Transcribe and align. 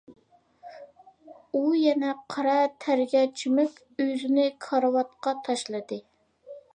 ئۇ 1.57 1.59
يەنە 1.79 2.15
قارا 2.35 2.55
تەرگە 2.85 3.21
چۆمۈپ، 3.41 3.75
ئۆزىنى 4.05 4.47
كارىۋاتقا 4.67 5.35
تاشلىدى. 5.49 6.01